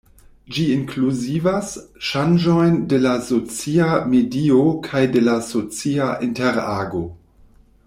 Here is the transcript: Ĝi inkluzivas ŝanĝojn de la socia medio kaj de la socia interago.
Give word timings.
Ĝi 0.53 0.63
inkluzivas 0.75 1.69
ŝanĝojn 2.11 2.79
de 2.93 2.99
la 3.03 3.13
socia 3.27 3.91
medio 4.15 4.65
kaj 4.89 5.05
de 5.17 5.23
la 5.29 5.39
socia 5.53 6.09
interago. 6.31 7.05